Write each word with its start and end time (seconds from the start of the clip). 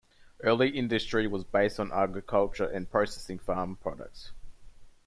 Early 0.41 0.69
industry 0.71 1.27
was 1.27 1.43
based 1.43 1.79
on 1.79 1.91
agriculture 1.91 2.65
and 2.65 2.89
processing 2.89 3.37
farm 3.37 3.75
products. 3.75 4.31